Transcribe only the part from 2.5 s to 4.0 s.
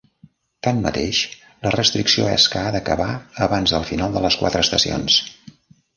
que ha d'acabar abans del